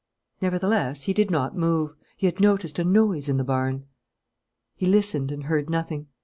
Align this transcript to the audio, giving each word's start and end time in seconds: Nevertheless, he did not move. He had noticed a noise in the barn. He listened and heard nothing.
Nevertheless, 0.41 1.03
he 1.03 1.13
did 1.13 1.29
not 1.29 1.55
move. 1.55 1.93
He 2.17 2.25
had 2.25 2.39
noticed 2.39 2.79
a 2.79 2.83
noise 2.83 3.29
in 3.29 3.37
the 3.37 3.43
barn. 3.43 3.85
He 4.75 4.87
listened 4.87 5.31
and 5.31 5.43
heard 5.43 5.69
nothing. 5.69 6.07